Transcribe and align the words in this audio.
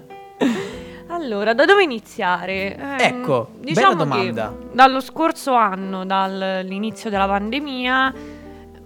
Allora, 1.21 1.53
da 1.53 1.65
dove 1.67 1.83
iniziare? 1.83 2.77
Ehm, 2.77 2.97
Ecco, 2.99 3.51
diciamo 3.59 3.95
bella 3.95 4.05
domanda. 4.05 4.49
che 4.59 4.67
dallo 4.73 5.01
scorso 5.01 5.53
anno, 5.55 6.07
dall'inizio 6.07 7.11
della 7.11 7.27
pandemia, 7.27 8.13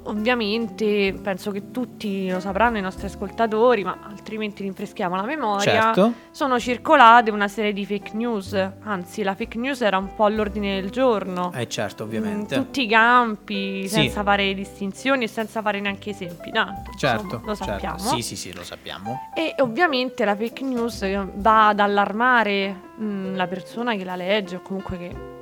ovviamente 0.04 1.14
penso 1.22 1.50
che 1.50 1.70
tutti 1.70 2.28
lo 2.30 2.40
sapranno 2.40 2.78
i 2.78 2.80
nostri 2.80 3.06
ascoltatori, 3.06 3.84
ma 3.84 3.98
altrimenti 4.08 4.62
rinfreschiamo 4.62 5.14
la 5.16 5.22
memoria. 5.24 5.92
Certo. 5.92 6.12
Sono 6.30 6.58
circolate 6.58 7.30
una 7.30 7.48
serie 7.48 7.72
di 7.72 7.84
fake 7.86 8.12
news, 8.14 8.52
anzi 8.82 9.22
la 9.22 9.34
fake 9.34 9.58
news 9.58 9.80
era 9.82 9.98
un 9.98 10.14
po' 10.14 10.24
all'ordine 10.24 10.80
del 10.80 10.90
giorno. 10.90 11.52
Eh 11.54 11.68
certo, 11.68 12.02
In 12.02 12.08
ovviamente. 12.08 12.54
tutti 12.56 12.82
i 12.82 12.86
campi, 12.88 13.82
Sì. 13.88 13.94
senza 13.94 14.22
fare 14.22 14.52
distinzioni 14.54 15.24
e 15.24 15.28
senza 15.28 15.62
fare 15.62 15.80
neanche 15.80 16.10
esempi. 16.10 16.50
Tanto, 16.50 16.90
Certo, 16.96 17.24
insomma, 17.24 17.42
lo 17.46 17.54
certo. 17.54 17.72
sappiamo. 17.72 17.98
Sì, 17.98 18.22
sì, 18.22 18.36
sì, 18.36 18.52
lo 18.54 18.62
sappiamo. 18.64 19.30
E 19.34 19.54
ovviamente 19.58 20.24
la 20.24 20.36
fake 20.36 20.64
news 20.64 21.04
va 21.34 21.68
ad 21.68 21.80
allarmare 21.80 22.74
mh, 22.96 23.34
la 23.36 23.46
persona 23.46 23.94
che 23.94 24.04
la 24.04 24.16
legge 24.16 24.56
o 24.56 24.60
comunque 24.62 24.98
che 24.98 25.32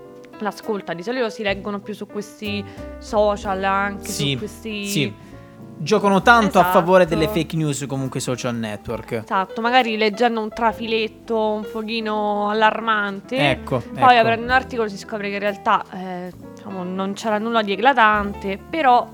l'ascolta. 0.42 0.92
Di 0.94 1.02
solito 1.02 1.28
si 1.30 1.42
leggono 1.42 1.80
più 1.80 1.94
su 1.94 2.06
questi 2.06 2.64
social, 2.98 3.62
anche 3.64 4.08
Sì, 4.08 4.32
su 4.32 4.38
questi... 4.38 4.86
sì. 4.86 5.14
Giocano 5.74 6.22
tanto 6.22 6.58
a 6.58 6.60
Esatto. 6.60 6.78
favore 6.78 7.06
delle 7.06 7.26
fake 7.26 7.56
news 7.56 7.86
comunque 7.88 8.20
social 8.20 8.54
network. 8.54 9.22
Esatto, 9.24 9.60
magari 9.60 9.97
leggendo 9.97 10.41
un 10.41 10.48
trafiletto 10.50 11.36
un 11.54 11.66
pochino 11.72 12.48
allarmante. 12.50 13.36
Ecco, 13.50 13.78
Poi 13.92 13.97
ecco. 14.14 14.20
aprendo 14.20 14.44
un 14.44 14.50
articolo 14.50 14.88
si 14.88 14.97
scopre 14.97 15.28
che 15.28 15.34
in 15.34 15.41
realtà 15.41 15.84
eh, 15.92 16.32
diciamo, 16.54 16.84
non 16.84 17.14
c'era 17.14 17.38
nulla 17.38 17.62
di 17.62 17.72
eclatante, 17.72 18.58
però 18.70 19.08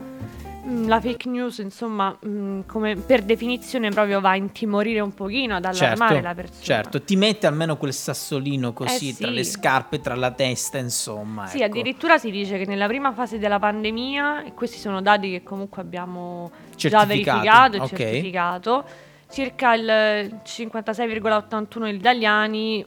la 0.86 1.00
fake 1.00 1.28
news, 1.28 1.58
insomma, 1.58 2.16
mh, 2.20 2.60
come 2.66 2.96
per 2.96 3.22
definizione 3.22 3.90
proprio 3.90 4.20
va 4.20 4.30
a 4.30 4.36
intimorire 4.36 5.00
un 5.00 5.14
pochino, 5.14 5.56
ad 5.56 5.64
allarmare 5.64 6.14
Certo, 6.14 6.26
la 6.28 6.34
persona. 6.34 6.62
certo, 6.62 7.02
ti 7.02 7.16
mette 7.16 7.46
almeno 7.46 7.76
quel 7.76 7.92
sassolino 7.92 8.72
così 8.72 9.10
Eh, 9.10 9.16
tra 9.16 9.28
sì. 9.28 9.34
le 9.34 9.44
scarpe, 9.44 10.00
tra 10.00 10.14
la 10.14 10.30
testa, 10.30 10.78
insomma. 10.78 11.46
Sì, 11.46 11.58
ecco. 11.62 11.66
addirittura 11.66 12.18
si 12.18 12.30
dice 12.30 12.58
che 12.58 12.66
nella 12.66 12.86
prima 12.86 13.12
fase 13.12 13.38
della 13.38 13.58
pandemia, 13.58 14.44
e 14.44 14.54
questi 14.54 14.78
sono 14.78 15.00
dati 15.00 15.30
che 15.30 15.42
comunque 15.42 15.80
abbiamo 15.82 16.50
già 16.76 17.04
verificato 17.04 17.76
e 17.76 17.80
ok. 17.80 17.88
certificato, 17.96 18.84
circa 19.30 19.74
il 19.74 20.40
56,81 20.44 21.84
degli 21.84 21.94
italiani 21.96 22.84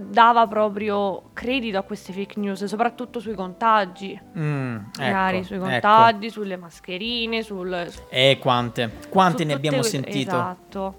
dava 0.00 0.46
proprio 0.46 1.30
credito 1.32 1.76
a 1.78 1.82
queste 1.82 2.12
fake 2.12 2.38
news, 2.38 2.64
soprattutto 2.64 3.18
sui 3.18 3.34
contagi, 3.34 4.18
Mm, 4.38 4.76
magari 4.98 5.38
ecco, 5.38 5.46
sui 5.46 5.56
ecco. 5.56 5.64
contagi, 5.66 6.30
sulle 6.30 6.56
mascherine, 6.56 7.42
sul... 7.42 7.86
Eh, 8.08 8.38
quante, 8.40 8.90
quante 9.08 9.42
ne 9.44 9.54
abbiamo 9.54 9.80
que- 9.80 9.88
sentito? 9.88 10.30
Esatto. 10.36 10.94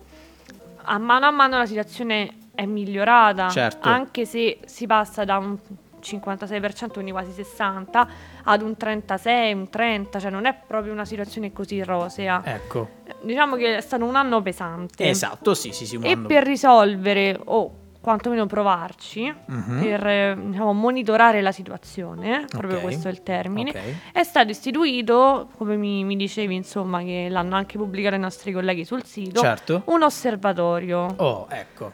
A 0.84 0.98
mano 0.98 1.28
a 1.28 1.32
mano 1.32 1.58
la 1.58 1.66
situazione 1.66 2.30
è 2.54 2.66
migliorata, 2.66 3.48
Certo. 3.50 3.88
anche 3.88 4.26
se 4.26 4.60
si 4.66 4.86
passa 4.86 5.24
da 5.24 5.38
un 5.38 5.58
56%, 6.02 6.92
quindi 6.94 7.12
quasi 7.12 7.32
60%, 7.42 8.08
ad 8.44 8.62
un 8.62 8.76
36, 8.76 9.54
un 9.54 9.68
30%, 9.72 10.20
cioè 10.20 10.30
non 10.30 10.46
è 10.46 10.56
proprio 10.68 10.92
una 10.92 11.06
situazione 11.06 11.54
così 11.54 11.82
rosea. 11.84 12.42
Ecco, 12.44 12.98
Diciamo 13.22 13.56
che 13.56 13.78
è 13.78 13.82
stato 13.82 14.04
un 14.06 14.16
anno 14.16 14.42
pesante. 14.42 15.08
esatto, 15.10 15.54
sì, 15.54 15.72
sì, 15.72 15.86
sì. 15.86 15.98
E 16.02 16.12
anno- 16.14 16.28
per 16.28 16.44
risolvere, 16.46 17.40
o 17.46 17.74
quantomeno 18.02 18.46
provarci, 18.46 19.34
Mhm. 19.46 19.80
per 19.82 20.08
eh, 20.08 20.38
diciamo, 20.40 20.74
monitorare 20.74 21.42
la 21.42 21.52
situazione, 21.52 22.46
proprio 22.48 22.78
Ok, 22.78 22.82
questo 22.82 23.08
è 23.08 23.12
il 23.12 23.24
termine, 23.24 23.70
ok. 23.72 23.80
è 24.14 24.24
stato 24.24 24.50
istituito, 24.52 25.50
come 25.58 25.76
mi, 25.76 26.04
mi 26.04 26.16
dicevi, 26.16 26.56
insomma, 26.56 27.00
che 27.02 27.28
l'hanno 27.30 27.56
anche 27.56 27.78
pubblicato 27.78 28.16
i 28.16 28.20
nostri 28.20 28.52
colleghi 28.52 28.86
sul 28.86 29.04
sito, 29.04 29.42
Certo. 29.42 29.82
un 29.86 30.02
osservatorio. 30.04 31.06
Oh, 31.18 31.48
ecco. 31.50 31.92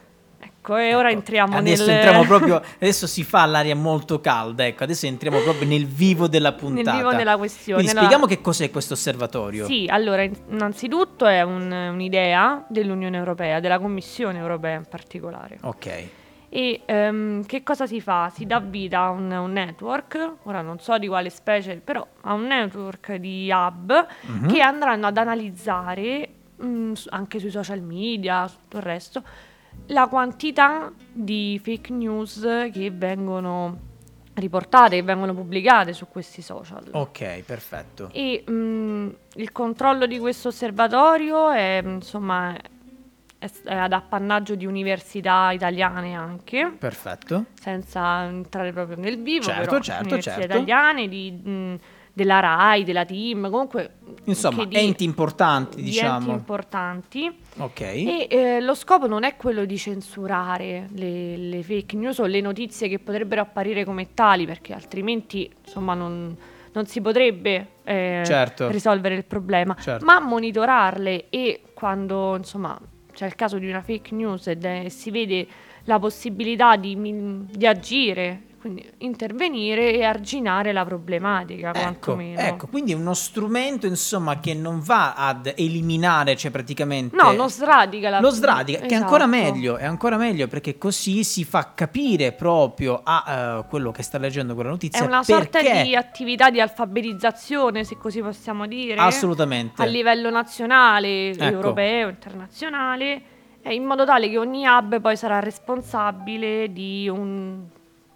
Ecco, 0.66 0.76
e 0.78 0.94
ora 0.96 1.08
Ecco, 1.10 1.18
entriamo 1.18 1.56
adesso 1.56 1.86
nel... 1.86 1.94
entriamo 1.94 2.24
proprio 2.24 2.56
adesso 2.80 3.06
si 3.06 3.22
fa 3.22 3.44
l'aria 3.46 3.76
molto 3.76 4.20
calda 4.20 4.66
ecco 4.66 4.82
adesso 4.82 5.06
entriamo 5.06 5.38
proprio 5.38 5.68
nel 5.68 5.86
vivo 5.86 6.26
della 6.26 6.52
puntata 6.54 6.96
vivo 6.96 7.14
della 7.14 7.36
questione. 7.36 7.80
quindi 7.82 7.90
Allora- 7.96 8.06
spieghiamo 8.06 8.26
che 8.26 8.40
cos'è 8.42 8.70
questo 8.70 8.94
osservatorio 8.94 9.64
Sì, 9.66 9.86
allora, 9.88 10.22
in- 10.24 10.34
innanzitutto 10.50 11.24
è 11.26 11.42
un- 11.42 11.70
un'idea 11.70 12.64
dell'Unione 12.68 13.16
Europea, 13.16 13.60
della 13.60 13.78
Commissione 13.78 14.38
Europea 14.40 14.74
in 14.76 14.86
particolare. 14.88 15.58
ok 15.62 16.08
E 16.48 16.80
ehm, 16.86 17.44
che 17.44 17.62
cosa 17.62 17.86
si 17.86 18.00
fa? 18.00 18.30
Si 18.34 18.44
dà 18.46 18.58
vita 18.60 19.00
a 19.02 19.10
un, 19.10 19.30
un 19.30 19.52
network, 19.52 20.32
ora 20.44 20.62
non 20.62 20.78
so 20.80 20.96
di 20.98 21.06
quale 21.06 21.28
specie, 21.30 21.76
però 21.84 22.04
a 22.22 22.32
un 22.32 22.46
network 22.46 23.14
di 23.16 23.50
hub 23.52 24.06
Mhm. 24.22 24.48
che 24.52 24.60
andranno 24.62 25.06
ad 25.06 25.16
analizzare 25.16 26.28
mh, 26.56 26.92
su- 26.92 27.08
anche 27.10 27.38
sui 27.38 27.50
social 27.50 27.82
media, 27.82 28.48
tutto 28.48 28.78
il 28.78 28.82
resto, 28.82 29.22
la 29.88 30.06
quantità 30.08 30.92
di 31.12 31.60
fake 31.62 31.92
news 31.92 32.40
che 32.72 32.90
vengono 32.92 33.78
riportate, 34.34 34.96
che 34.96 35.02
vengono 35.02 35.32
pubblicate 35.34 35.92
su 35.92 36.06
questi 36.08 36.42
social. 36.42 36.84
ok 36.90 37.42
perfetto 37.44 38.10
E 38.12 38.44
mh, 38.50 39.16
il 39.36 39.50
controllo 39.52 40.06
di 40.06 40.18
questo 40.18 40.48
osservatorio 40.48 41.50
è, 41.50 41.80
insomma, 41.84 42.54
è, 43.38 43.50
è 43.64 43.74
ad 43.74 43.92
appannaggio 43.92 44.54
di 44.54 44.66
università 44.66 45.52
italiane 45.52 46.14
anche, 46.14 46.70
perfetto 46.78 47.46
senza 47.58 48.24
entrare 48.24 48.72
proprio 48.72 48.96
nel 48.98 49.22
vivo, 49.22 49.44
Certo, 49.44 49.64
però 49.70 49.80
certo, 49.80 50.02
università 50.02 50.38
certo. 50.38 50.54
italiane, 50.56 51.08
di, 51.08 51.30
mh, 51.32 51.74
della 52.16 52.40
RAI, 52.40 52.82
della 52.82 53.04
TIM, 53.04 53.50
comunque 53.50 53.96
insomma 54.24 54.62
che 54.62 54.68
di- 54.68 54.76
enti 54.76 55.04
importanti 55.04 55.76
di 55.76 55.82
enti 55.82 55.90
diciamo 55.90 56.32
importanti. 56.32 57.30
ok 57.58 57.80
E 57.82 58.26
eh, 58.30 58.60
lo 58.62 58.74
scopo 58.74 59.06
non 59.06 59.22
è 59.22 59.36
quello 59.36 59.66
di 59.66 59.76
censurare 59.76 60.88
le, 60.94 61.36
le 61.36 61.62
fake 61.62 61.94
news 61.94 62.16
o 62.20 62.24
le 62.24 62.40
notizie 62.40 62.88
che 62.88 62.98
potrebbero 63.00 63.42
apparire 63.42 63.84
come 63.84 64.14
tali, 64.14 64.46
perché 64.46 64.72
altrimenti 64.72 65.50
insomma 65.62 65.92
non, 65.92 66.34
non 66.72 66.86
si 66.86 67.02
potrebbe 67.02 67.66
eh, 67.84 68.22
Certo. 68.24 68.70
risolvere 68.70 69.14
il 69.14 69.24
problema, 69.26 69.76
Certo. 69.78 70.02
ma 70.06 70.18
monitorarle 70.18 71.26
e 71.28 71.60
quando 71.74 72.34
insomma 72.34 72.80
c'è 73.12 73.26
il 73.26 73.34
caso 73.34 73.58
di 73.58 73.68
una 73.68 73.82
fake 73.82 74.14
news 74.14 74.46
ed 74.46 74.64
è- 74.64 74.88
si 74.88 75.10
vede 75.10 75.46
la 75.84 75.98
possibilità 75.98 76.76
di, 76.76 76.96
di 77.50 77.66
agire, 77.66 78.42
quindi 78.66 78.90
intervenire 78.98 79.92
e 79.94 80.04
arginare 80.04 80.72
la 80.72 80.84
problematica, 80.84 81.68
Ecco, 81.70 81.78
quantomeno. 82.14 82.40
ecco, 82.40 82.66
quindi 82.66 82.92
è 82.92 82.94
uno 82.96 83.14
strumento 83.14 83.86
insomma 83.86 84.40
che 84.40 84.54
non 84.54 84.80
va 84.80 85.14
ad 85.14 85.52
eliminare, 85.56 86.36
cioè 86.36 86.50
praticamente... 86.50 87.14
No, 87.16 87.32
lo 87.32 87.48
sradica 87.48 88.10
la 88.10 88.20
Lo 88.20 88.30
sradica, 88.30 88.80
che 88.80 88.88
è 88.88 88.94
ancora 88.94 89.24
Esatto. 89.24 89.52
meglio, 89.52 89.76
è 89.76 89.84
ancora 89.84 90.16
meglio 90.16 90.48
perché 90.48 90.76
così 90.78 91.22
si 91.22 91.44
fa 91.44 91.72
capire 91.74 92.32
proprio 92.32 93.00
a 93.02 93.60
eh, 93.62 93.68
quello 93.68 93.92
che 93.92 94.02
sta 94.02 94.18
leggendo 94.18 94.54
quella 94.54 94.70
notizia 94.70 95.02
È 95.02 95.06
una 95.06 95.22
sorta 95.22 95.60
di 95.60 95.94
attività 95.94 96.50
di 96.50 96.60
alfabetizzazione, 96.60 97.84
se 97.84 97.96
così 97.96 98.20
possiamo 98.20 98.66
dire. 98.66 99.00
assolutamente 99.00 99.80
a 99.80 99.84
livello 99.84 100.30
nazionale, 100.30 101.30
Ecco. 101.30 101.44
europeo, 101.44 102.08
internazionale, 102.08 103.22
in 103.68 103.84
modo 103.84 104.04
tale 104.04 104.28
che 104.28 104.38
ogni 104.38 104.64
hub 104.66 105.00
poi 105.00 105.16
sarà 105.16 105.40
responsabile 105.40 106.72
di 106.72 107.08
un, 107.08 107.64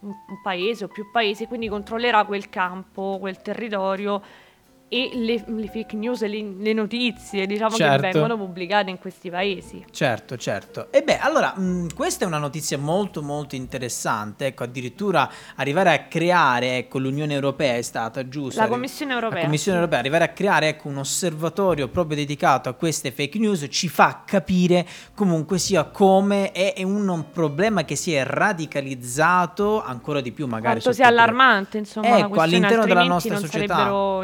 un- 0.01 0.15
paese 0.43 0.85
o 0.85 0.89
più 0.89 1.11
paesi, 1.11 1.47
quindi 1.47 1.69
controllerà 1.69 2.25
quel 2.25 2.49
campo, 2.49 3.19
quel 3.21 3.41
territorio 3.43 4.23
e 4.93 5.11
le, 5.15 5.45
le 5.47 5.69
fake 5.69 5.95
news, 5.95 6.21
le, 6.23 6.53
le 6.59 6.73
notizie, 6.73 7.47
diciamo, 7.47 7.77
Certo. 7.77 8.03
che 8.03 8.11
vengono 8.11 8.37
pubblicate 8.37 8.91
in 8.91 8.99
questi 8.99 9.31
paesi. 9.31 9.85
Certo, 9.93 10.37
certo. 10.37 10.89
E 10.91 11.03
beh, 11.03 11.19
allora, 11.19 11.55
mh, 11.57 11.95
questa 11.95 12.25
è 12.25 12.27
una 12.27 12.39
notizia 12.39 12.77
molto 12.77 13.23
molto 13.23 13.55
interessante, 13.55 14.47
ecco, 14.47 14.65
addirittura 14.65 15.31
arrivare 15.55 15.93
a 15.95 16.03
creare, 16.09 16.79
ecco, 16.79 16.99
l'Unione 16.99 17.33
Europea 17.35 17.77
è 17.77 17.83
stata 17.83 18.27
giusta. 18.29 18.63
La 18.63 18.69
Commissione 18.69 19.13
europea. 19.13 19.39
La 19.39 19.45
Commissione 19.45 19.79
europea, 19.79 19.99
arrivare 20.01 20.25
a 20.25 20.29
creare 20.31 20.69
ecco, 20.71 20.89
un 20.89 20.97
osservatorio 20.99 21.87
proprio 21.89 22.17
dedicato 22.17 22.69
a 22.69 22.73
queste 22.73 23.13
fake 23.13 23.39
news 23.39 23.67
ci 23.71 23.89
fa 23.89 24.23
capire 24.27 24.85
comunque 25.15 25.59
sia 25.59 25.85
come 25.85 26.51
è 26.51 26.75
è 26.75 26.83
un 26.83 27.27
problema 27.33 27.85
che 27.85 27.95
si 27.97 28.13
è 28.13 28.25
radicalizzato 28.25 29.83
ancora 29.83 30.21
di 30.21 30.33
più 30.33 30.47
magari 30.47 30.81
Quanto 30.81 30.93
sia 30.93 31.07
allarmante, 31.09 31.79
insomma, 31.79 32.19
Ecco, 32.19 32.41
all'interno 32.41 32.85
della 32.85 33.05
nostra 33.05 33.35
non 33.35 33.43
società. 33.43 33.75
sarebbero 33.75 34.23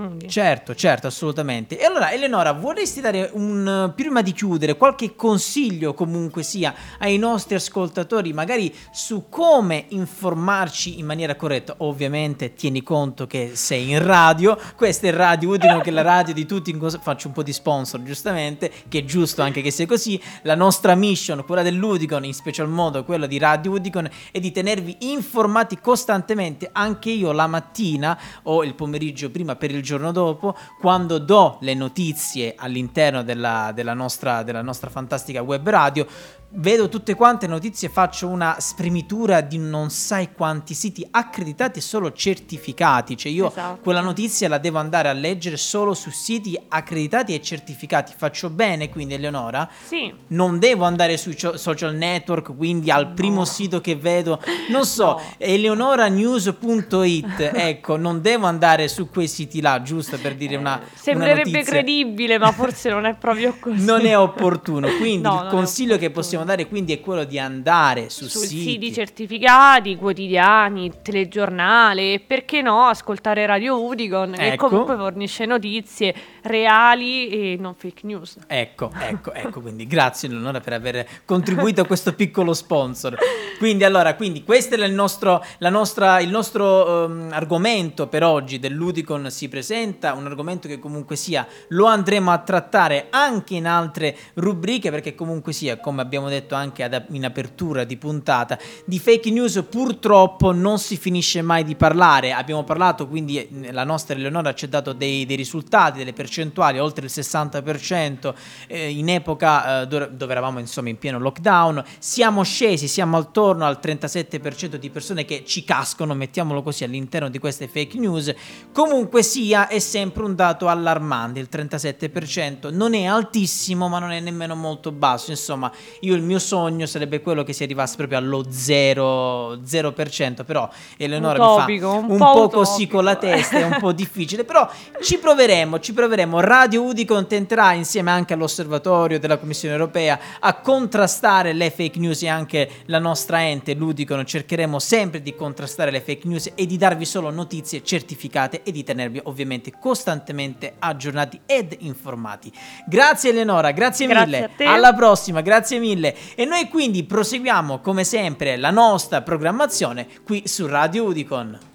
intervenuti. 0.00 0.28
Certo, 0.28 0.74
certo, 0.74 1.06
assolutamente. 1.06 1.78
E 1.78 1.84
allora, 1.84 2.12
Eleonora, 2.12 2.52
vorresti 2.52 3.00
dare 3.00 3.30
un 3.32 3.92
prima 3.94 4.22
di 4.22 4.32
chiudere 4.32 4.76
qualche 4.76 5.14
consiglio 5.14 5.94
comunque 5.94 6.42
sia 6.42 6.74
ai 6.98 7.18
nostri 7.18 7.54
ascoltatori, 7.54 8.32
magari 8.32 8.74
su 8.90 9.26
come 9.28 9.86
informarci 9.88 10.98
in 10.98 11.06
maniera 11.06 11.36
corretta? 11.36 11.74
Ovviamente 11.78 12.54
tieni 12.54 12.82
conto 12.82 13.26
che 13.26 13.52
sei 13.54 13.90
in 13.90 14.04
radio, 14.04 14.58
questa 14.76 15.06
è 15.06 15.12
Radio 15.12 15.50
Udino 15.50 15.80
che 15.80 15.90
è 15.90 15.92
la 15.92 16.02
radio 16.02 16.32
di 16.32 16.46
tutti, 16.46 16.76
faccio 17.00 17.28
un 17.28 17.34
po' 17.34 17.42
di 17.42 17.52
sponsor, 17.52 18.02
giustamente, 18.02 18.70
che 18.88 19.00
è 19.00 19.04
giusto 19.04 19.42
anche 19.42 19.62
che 19.62 19.70
sia 19.70 19.86
così. 19.86 20.20
La 20.42 20.54
nostra 20.54 20.94
mission, 20.94 21.44
quella 21.44 21.62
dell'Udicon, 21.62 22.24
in 22.24 22.34
special 22.34 22.68
modo 22.68 23.04
quella 23.04 23.26
di 23.26 23.38
Radio 23.38 23.72
Udicon, 23.72 24.08
è 24.30 24.38
di 24.38 24.50
tenervi 24.50 24.96
informati 25.00 25.78
costantemente, 25.80 26.68
anche 26.72 27.10
io 27.10 27.32
la 27.32 27.46
mattina 27.46 28.18
o 28.44 28.64
il 28.64 28.74
pomeriggio 28.74 29.30
prima 29.30 29.56
per 29.56 29.70
il 29.70 29.82
giorno 29.82 29.89
dopo, 29.98 30.56
quando 30.80 31.18
do 31.18 31.58
le 31.60 31.74
notizie 31.74 32.54
all'interno 32.56 33.22
della, 33.22 33.70
della 33.74 33.94
nostra, 33.94 34.42
della 34.42 34.62
nostra 34.62 34.90
fantastica 34.90 35.42
web 35.42 35.68
radio. 35.68 36.06
Vedo 36.52 36.88
tutte 36.88 37.14
quante 37.14 37.46
notizie, 37.46 37.88
faccio 37.88 38.26
una 38.26 38.56
spremitura 38.58 39.40
di 39.40 39.56
non 39.56 39.88
sai 39.90 40.32
quanti 40.32 40.74
siti 40.74 41.06
accreditati 41.08 41.78
e 41.78 41.82
solo 41.82 42.12
certificati. 42.12 43.16
Cioè, 43.16 43.30
io 43.30 43.46
Esatto. 43.46 43.78
quella 43.82 44.00
notizia 44.00 44.48
la 44.48 44.58
devo 44.58 44.78
andare 44.78 45.08
a 45.08 45.12
leggere 45.12 45.56
solo 45.56 45.94
su 45.94 46.10
siti 46.10 46.60
accreditati 46.66 47.34
e 47.34 47.40
certificati. 47.40 48.12
Faccio 48.16 48.50
bene, 48.50 48.88
quindi, 48.88 49.14
Eleonora? 49.14 49.70
Sì, 49.86 50.12
non 50.28 50.58
devo 50.58 50.86
andare 50.86 51.16
sui 51.18 51.36
social 51.54 51.94
network, 51.94 52.56
quindi 52.56 52.90
al 52.90 53.12
primo 53.12 53.44
sito 53.44 53.80
che 53.80 53.94
vedo, 53.94 54.42
non 54.70 54.84
so, 54.84 55.04
No. 55.04 55.20
eleonoranews.it, 55.38 57.52
ecco, 57.54 57.96
non 57.96 58.20
devo 58.20 58.46
andare 58.46 58.88
su 58.88 59.08
quei 59.08 59.28
siti 59.28 59.60
là, 59.60 59.79
giusto 59.82 60.18
per 60.18 60.34
dire 60.34 60.56
una, 60.56 60.76
una 60.76 60.86
sembrerebbe 60.94 61.50
notizia. 61.50 61.72
credibile, 61.72 62.38
ma 62.38 62.52
forse 62.52 62.88
non 62.90 63.04
è 63.06 63.14
proprio 63.14 63.54
così. 63.60 63.84
Non 63.84 64.04
è 64.06 64.16
opportuno, 64.16 64.88
quindi 64.96 65.18
No, 65.30 65.42
il 65.44 65.48
consiglio 65.50 65.96
che 65.98 66.10
possiamo 66.10 66.44
dare 66.44 66.66
quindi 66.66 66.92
è 66.92 67.00
quello 67.00 67.24
di 67.24 67.38
andare 67.38 68.08
su 68.10 68.26
su 68.26 68.38
siti, 68.40 68.62
siti 68.62 68.92
certificati, 68.92 69.96
quotidiani, 69.96 70.90
telegiornale 71.02 72.14
e 72.14 72.20
perché 72.20 72.62
no 72.62 72.84
ascoltare 72.84 73.46
Radio 73.46 73.82
Udicon 73.82 74.32
che 74.36 74.52
Ecco. 74.52 74.68
comunque 74.68 74.96
fornisce 74.96 75.46
notizie 75.46 76.14
reali 76.42 77.28
e 77.28 77.56
non 77.58 77.74
fake 77.74 78.00
news. 78.06 78.38
Ecco, 78.46 78.90
ecco, 78.98 79.32
ecco, 79.32 79.60
quindi 79.60 79.86
grazie 79.86 80.28
Eleonora 80.28 80.60
per 80.60 80.72
aver 80.72 81.06
contribuito 81.24 81.80
a 81.82 81.84
questo 81.86 82.14
piccolo 82.14 82.52
sponsor. 82.54 83.16
Quindi 83.58 83.84
allora, 83.84 84.14
quindi 84.14 84.42
questo 84.42 84.74
è 84.74 84.84
il 84.84 84.92
nostro, 84.92 85.44
la 85.58 85.68
nostra, 85.68 86.20
il 86.20 86.30
nostro 86.30 87.04
ehm, 87.04 87.28
argomento 87.32 88.06
per 88.08 88.24
oggi 88.24 88.58
dell'Udicon 88.58 89.30
si 89.30 89.48
presenta, 89.48 89.69
un 89.78 90.26
argomento 90.26 90.66
che 90.68 90.78
comunque 90.78 91.16
sia 91.16 91.46
lo 91.68 91.86
andremo 91.86 92.30
a 92.30 92.38
trattare 92.38 93.06
anche 93.10 93.54
in 93.54 93.66
altre 93.66 94.16
rubriche 94.34 94.90
perché 94.90 95.14
comunque 95.14 95.52
sia, 95.52 95.78
come 95.78 96.02
abbiamo 96.02 96.28
detto 96.28 96.54
anche 96.54 96.82
ad- 96.82 97.06
in 97.10 97.24
apertura 97.24 97.84
di 97.84 97.96
puntata, 97.96 98.58
di 98.84 98.98
fake 98.98 99.30
news 99.30 99.64
purtroppo 99.68 100.52
non 100.52 100.78
si 100.78 100.96
finisce 100.96 101.42
mai 101.42 101.64
di 101.64 101.76
parlare. 101.76 102.32
Abbiamo 102.32 102.64
parlato, 102.64 103.06
quindi 103.08 103.38
eh, 103.38 103.72
la 103.72 103.84
nostra 103.84 104.14
Eleonora 104.14 104.54
ci 104.54 104.64
ha 104.64 104.68
dato 104.68 104.92
dei, 104.92 105.26
dei 105.26 105.36
risultati, 105.36 105.98
delle 105.98 106.12
percentuali, 106.12 106.78
oltre 106.78 107.04
il 107.04 107.12
60% 107.14 108.34
eh, 108.66 108.90
in 108.90 109.08
epoca 109.08 109.82
eh, 109.82 109.86
do- 109.86 110.08
dove 110.10 110.32
eravamo 110.32 110.58
insomma 110.58 110.88
in 110.88 110.98
pieno 110.98 111.18
lockdown. 111.18 111.82
Siamo 111.98 112.42
scesi, 112.42 112.88
siamo 112.88 113.16
attorno 113.16 113.64
al 113.64 113.78
37% 113.82 114.76
di 114.76 114.90
persone 114.90 115.24
che 115.24 115.44
ci 115.44 115.64
cascano, 115.64 116.14
mettiamolo 116.14 116.62
così, 116.62 116.84
all'interno 116.84 117.28
di 117.28 117.38
queste 117.38 117.68
fake 117.68 117.98
news. 117.98 118.32
Comunque 118.72 119.22
sia, 119.22 119.49
è 119.50 119.78
sempre 119.78 120.22
un 120.22 120.34
dato 120.34 120.68
allarmante, 120.68 121.40
il 121.40 121.48
37% 121.50 122.72
non 122.72 122.94
è 122.94 123.04
altissimo, 123.04 123.88
ma 123.88 123.98
non 123.98 124.12
è 124.12 124.20
nemmeno 124.20 124.54
molto 124.54 124.92
basso. 124.92 125.30
Insomma, 125.30 125.70
io 126.00 126.14
il 126.14 126.22
mio 126.22 126.38
sogno 126.38 126.86
sarebbe 126.86 127.20
quello 127.20 127.42
che 127.42 127.52
si 127.52 127.62
arrivasse 127.62 127.96
proprio 127.96 128.18
allo 128.18 128.44
0, 128.48 129.56
0%, 129.56 130.44
però 130.44 130.68
Eleonora 130.96 131.42
Utopico, 131.42 132.02
mi 132.02 132.12
un 132.12 132.18
fa 132.18 132.30
un 132.30 132.34
po' 132.34 132.48
po' 132.48 132.58
così 132.58 132.86
con 132.86 133.04
la 133.04 133.16
testa, 133.16 133.58
è 133.58 133.64
un 133.64 133.78
po' 133.78 133.92
difficile, 133.92 134.44
però 134.44 134.68
ci 135.02 135.18
proveremo, 135.18 135.78
ci 135.80 135.92
proveremo. 135.92 136.40
Radio 136.40 136.82
Udicon 136.82 137.26
tenterà 137.26 137.72
insieme 137.72 138.10
anche 138.10 138.34
all'osservatorio 138.34 139.18
della 139.18 139.38
Commissione 139.38 139.74
Europea 139.74 140.18
a 140.38 140.54
contrastare 140.60 141.52
le 141.52 141.70
fake 141.70 141.98
news 141.98 142.22
e 142.22 142.28
anche 142.28 142.70
la 142.86 142.98
nostra 142.98 143.46
ente, 143.46 143.74
l'Udicon, 143.74 144.24
cercheremo 144.24 144.78
sempre 144.78 145.22
di 145.22 145.34
contrastare 145.34 145.90
le 145.90 146.00
fake 146.00 146.26
news 146.26 146.52
e 146.54 146.66
di 146.66 146.76
darvi 146.76 147.04
solo 147.04 147.30
notizie 147.30 147.82
certificate 147.82 148.62
e 148.62 148.72
di 148.72 148.84
tenervi 148.84 149.20
ovviamente 149.24 149.38
costantemente 149.78 150.74
aggiornati 150.78 151.40
ed 151.46 151.76
informati. 151.80 152.52
Grazie 152.86 153.30
Eleonora, 153.30 153.70
grazie, 153.70 154.06
Grazie 154.06 154.48
mille. 154.56 154.66
Alla 154.66 154.94
prossima, 154.94 155.40
grazie 155.40 155.78
mille. 155.78 156.14
E 156.34 156.44
noi 156.44 156.68
quindi 156.68 157.04
proseguiamo 157.04 157.80
come 157.80 158.04
sempre 158.04 158.56
la 158.56 158.70
nostra 158.70 159.22
programmazione 159.22 160.06
qui 160.24 160.42
su 160.46 160.66
Radio 160.66 161.04
Udicon. 161.04 161.69